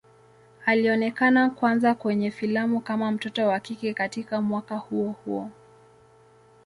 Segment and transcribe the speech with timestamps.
[0.65, 5.49] Alionekana kwanza kwenye filamu kama mtoto wa kike katika mwaka huo huo.